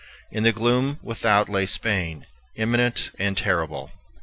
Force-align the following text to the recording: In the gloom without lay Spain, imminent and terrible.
In 0.31 0.41
the 0.41 0.51
gloom 0.51 0.99
without 1.03 1.47
lay 1.47 1.67
Spain, 1.67 2.25
imminent 2.55 3.11
and 3.19 3.37
terrible. 3.37 3.91